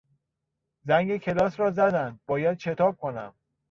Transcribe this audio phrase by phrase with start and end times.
[0.83, 3.33] زنگ کلاس را زدند باید شتاب کنم.